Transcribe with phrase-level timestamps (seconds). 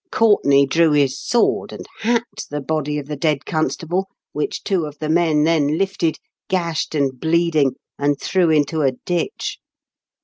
[0.11, 4.97] ''Courtenay drew his sword, and hacked the body of the dead constable, which two of
[4.97, 6.17] the men then lifted,
[6.49, 9.59] gashed and bleeding, and threw into a ditch.